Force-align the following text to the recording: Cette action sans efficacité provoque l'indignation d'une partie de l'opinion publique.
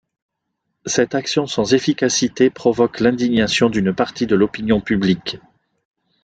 Cette 0.87 1.13
action 1.13 1.45
sans 1.45 1.75
efficacité 1.75 2.49
provoque 2.49 3.01
l'indignation 3.01 3.69
d'une 3.69 3.93
partie 3.93 4.25
de 4.25 4.33
l'opinion 4.35 4.81
publique. 4.81 5.37